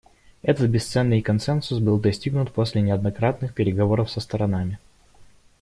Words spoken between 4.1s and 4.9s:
сторонами.